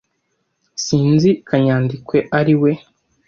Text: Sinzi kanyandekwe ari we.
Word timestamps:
Sinzi 0.85 1.29
kanyandekwe 1.47 2.17
ari 2.39 2.55
we. 2.61 2.71